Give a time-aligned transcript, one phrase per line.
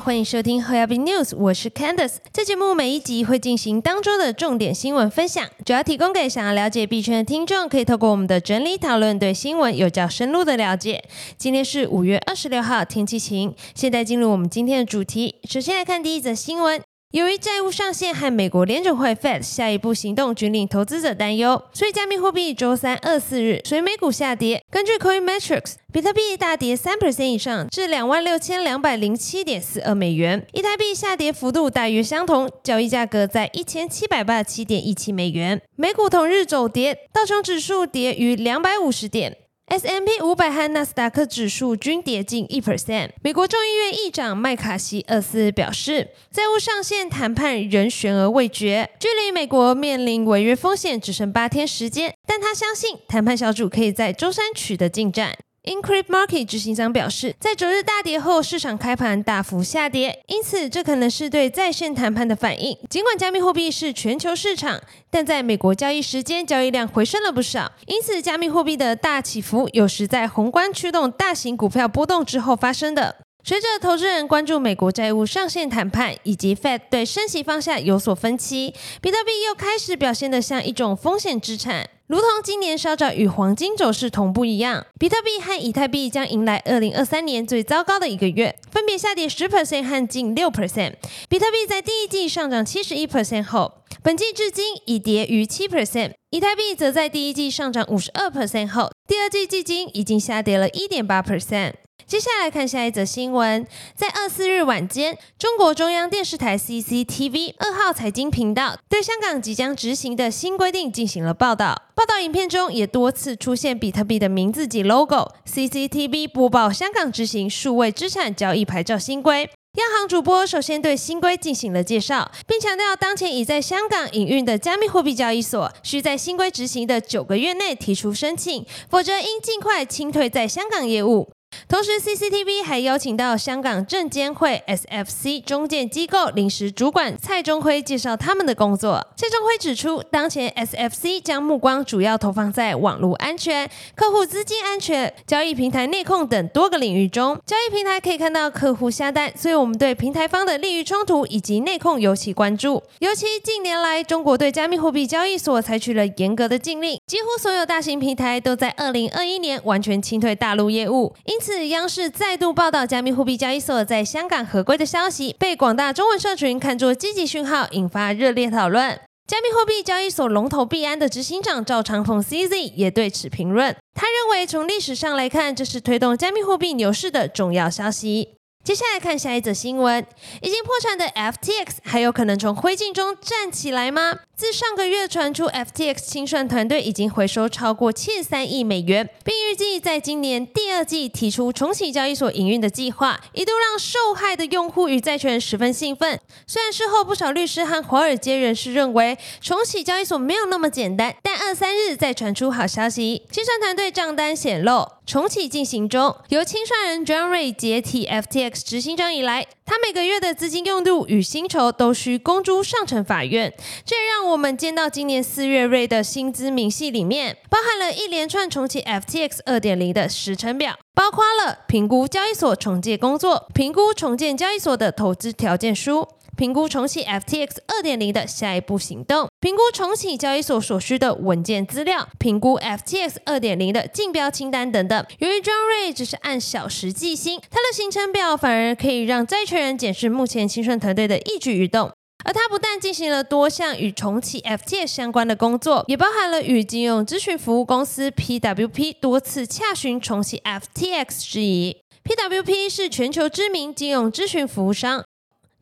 [0.00, 2.16] 欢迎收听 h a b y News，我是 Candice。
[2.32, 11.02] 这节目每一集会进行当周的重点新闻分享，主要提供给想要了解币圈的听众，可以透过我们的整理讨论，对新闻有较深入的了解。
[11.36, 13.52] 今天是五月二十六号，天气晴。
[13.74, 16.87] 现在进入我们今天的主题，首先来看第一则新闻。
[17.12, 24.62] 由于债务上限和美国联准会 Fed 下一步行动均令投资者担忧，所以加密货币周三二四日随美股下跌。
[24.70, 35.62] 根据 Coin Metrics，比特币大跌三 percent 以上，至两万六千两百零七点四二美元；以太币下跌幅度大约相同，交易价格在一千七百八十七点一七美元。
[35.76, 39.34] 美股同日走跌，道琼指数跌逾两百五十点。
[39.70, 43.10] S M P 五百和纳斯达克指数均跌近一 percent。
[43.22, 55.36] 美国众议院议长麦卡锡二四表示，债务上限谈判仍悬而未决，距离美国面临违约风险只剩八天时间，但他相信谈判小组可以在周三取得进展。
[55.68, 62.74] Increase Market 执行长表示，在昨日大跌后，市场开盘大幅下跌，因此这可能是对在线谈判的反应。
[62.88, 64.80] 尽管加密货币是全球市场，
[65.10, 73.16] 但在美国交易时间交易量回升了不少，因此加密货币的大起伏有时在宏观驱动大型股票波动之后发生的。
[73.44, 81.90] 随着投资人关注美国债务上限谈判以及 Fed 对升息方向有所分歧，比特币又开始表现得像一种风险资产。
[82.08, 90.94] 如同今年稍早与黄金走势同步一样，比特币和以太币将迎来二零二三年最糟糕的一个月，分别下跌十 percent 和近六 percent。
[91.28, 101.74] 比特币在第一季上涨七十一 percent 后，本季至今已跌逾七 percent；以太币则在第一季上涨五十二 percent 后，第二季至今已经下跌了一点八 percent。
[102.08, 111.82] 接下来看下一则新闻，在二四日晚间，中国中央电视台 CCTV 二号财经频道对香港即将执行的新规定进行了报道。
[111.94, 115.34] 报道影片中也多次出现比特币的名字及 logo。
[115.46, 119.50] CCTV 播报香港执行数位资产交易牌照新规。
[119.74, 131.30] 央行主播首先对新规进行了介绍，并强调当前已在香港营运的加密货币交易所，需在新规执行的九个月内提出申请，否则应尽快清退在香港业务。
[131.68, 139.06] 同时，CCTV 还邀请到香港证监会 SFC 中介机构临时主管蔡中辉介绍他们的工作。
[139.16, 147.38] 蔡中辉指出，当前 SFC 将目光主要投放在网络安全、客户资金安全、交易平台内控等多个领域中。
[147.44, 152.82] 交易平台可以看到客户下单，所以我们对平台方的利益冲突以及内控尤其关注。
[153.00, 161.14] 尤其近年来，中国对加密货币交易所采取了严格的禁令，几乎所有大型平台都在2021年完全清退大陆业务。
[161.24, 169.00] 因此，央视再度报道加密货币交易所在香港合规的消息，被广大中文社群看作积极讯号，引发热烈讨论。
[169.26, 178.34] 加密货币交易所龙头币安的执行长赵长凤 CZ 也对此评论，他认为从历史上来看，这是推动加密货币牛市的重要消息。
[178.62, 180.04] 接下来看下一则新闻，
[180.42, 184.18] 已经破产的 FTX 还有可能从灰烬中站起来吗？
[184.38, 196.20] 自上个月传出，FTX 清算团队已经回收超过七十三亿美元，并预计在今年第二季提出重启交易所营运的计划，一度让受害的用户与债权人十分兴奋。
[196.46, 206.14] 虽然事后不少律师和华尔街人士认为重启交易所没有那么简单，但二三日再传出好消息，清算团队账单显露，重启进行中。
[206.28, 213.52] 由清算人 John Ray 解体 FTX 执行长以来，他每个月的资金用度与薪酬都需公诸上层法院，
[213.84, 235.04] 这让我们见到今年四月瑞的薪资明细里面，包含了一连串重启 FTX 二点零的时程表，包括了评估交易所重建工作、评估重建交易所的投资条件书、评估重启 FTX 二点零的下一步行动、评估重启交易所所需的文件资料、评估 FTX 二点零的竞标清单等等。
[235.18, 241.90] 由于 John Ray 只是按小时计薪，他的行程表反而可以让债权人检视目前清算团队的一举一动。
[242.24, 251.78] 而他不但进行了多项与重启 FTX 相关的工作，也包含了与金融咨询服务公司 PWP 多次洽询重启 FTX 事宜。
[252.04, 255.04] PWP 是全球知名金融咨询服务商，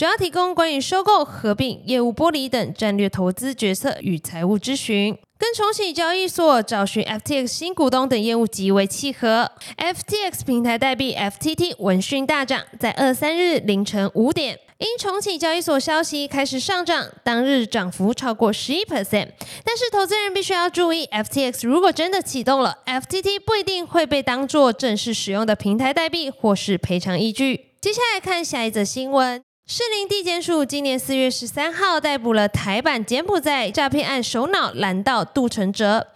[0.00, 9.52] 主要提供关于收购、合并、业务剥离等战略投资决策与财务咨询，跟重启交易所、找寻 FTX 新股东等业务极为契合。
[9.76, 14.58] FTX 平台代币 FTT 闻讯大涨，在二三日凌晨五点。
[14.78, 19.28] 因重启交易所消息开始上涨，当日涨幅超过十一 percent。
[19.62, 27.66] 但是投资人必须要注意，FTX 如果真的启动了，FTT 不一定会被当作正式使用的平台代币或是赔偿依据。
[27.82, 29.42] 接下来看下一则新闻：
[29.72, 36.08] 士林地检署今年四月十三号逮捕了台版柬埔寨诈骗案首脑蓝道杜承哲。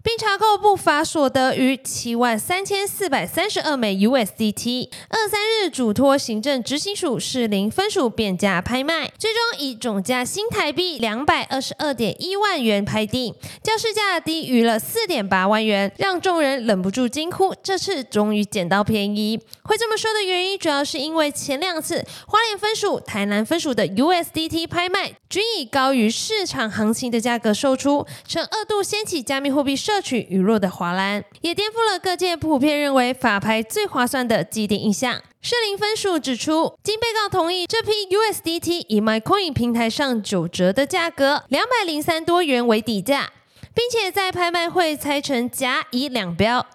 [0.00, 4.88] 并查扣不法所得逾七万三千四百三十二枚 USDT。
[5.08, 19.40] 二三日主托行政执行署适龄分署变价拍卖，最终以总价新台币两百二十二点一万元拍定，较市价低于了四点八万元，让众人忍不住惊呼：这次终于捡到便宜！
[19.64, 29.76] 会这么说的原因，主要是因为前两次花莲分署、台南分署的 USDT 拍卖，均以高于市场行情的价格售出，曾二度掀起加密货币。
[29.88, 35.22] 摄取娱乐的华兰，也颠覆了各界普遍认为法拍最划算的既定印象。
[35.40, 43.30] 社林分数指出，经被告同意，这批 USDT 以 MyCoin 平台上九折的价格，两百零三多元为底价。
[43.74, 46.66] 并且在拍卖会拆成甲乙两标，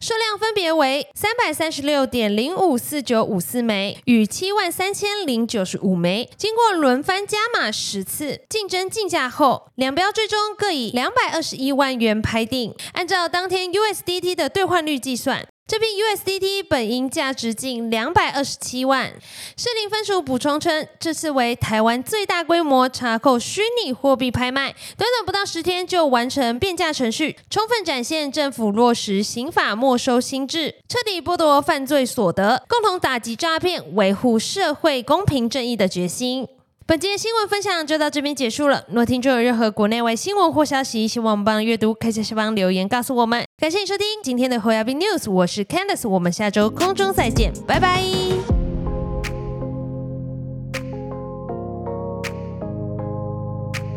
[0.00, 6.30] 数量分别为三百三十六点零五四九五四枚与七万三千零九十五枚。
[6.36, 12.74] 经过轮番加码十次竞争竞价后，两标最终各以两百二十一万元拍定。
[12.92, 15.46] 按照当天 USDT 的兑换率计算。
[15.68, 19.12] 这批 USDT 本应价值近两百二十七万。
[19.56, 36.46] 士林分署补充称，这次为台湾最大规模查扣虚拟货币拍卖，短短不到十天就完成变价程序，充分展现政府落实刑法没收新制，彻底剥夺犯罪所得，共同打击诈骗，维护社会公平正义的决心。
[36.88, 38.84] 本节新闻分享就到这边结束了。
[38.92, 43.44] 若听众有任何国内外新闻或消息，希望我们帮阅读，可以在下方留言告诉我们。
[43.58, 48.55] 感谢你收听今天的 h o y a b News，我是 Candice，我们下周空中再见，拜拜。